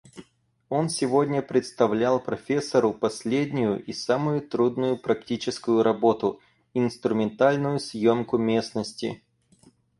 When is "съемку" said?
7.79-8.39